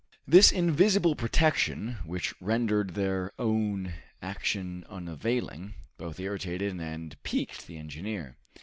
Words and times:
This 0.27 0.51
invisible 0.51 1.15
protection, 1.15 1.97
which 2.07 2.33
rendered 2.41 2.95
their 2.95 3.33
own 3.37 3.93
action 4.19 4.83
unavailing, 4.89 5.75
both 5.99 6.19
irritated 6.19 6.79
and 6.79 7.21
piqued 7.21 7.67
the 7.67 7.77
engineer. 7.77 8.35